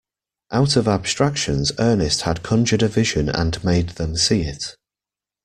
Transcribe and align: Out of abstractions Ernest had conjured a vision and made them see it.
Out 0.51 0.77
of 0.77 0.87
abstractions 0.87 1.71
Ernest 1.77 2.21
had 2.21 2.41
conjured 2.41 2.81
a 2.81 2.87
vision 2.87 3.29
and 3.29 3.63
made 3.63 3.89
them 3.89 4.15
see 4.15 4.41
it. 4.41 4.75